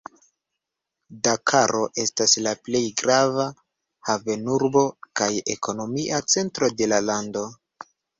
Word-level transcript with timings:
Dakaro 1.25 1.81
etas 2.03 2.31
la 2.47 2.53
plej 2.67 2.81
grava 3.01 3.45
havenurbo 4.09 4.83
kaj 5.21 5.29
ekonomia 5.57 6.23
centro 6.37 6.71
de 6.81 6.89
la 6.95 7.01
lando. 7.11 7.45